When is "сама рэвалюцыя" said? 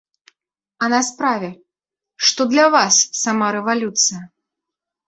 3.27-4.21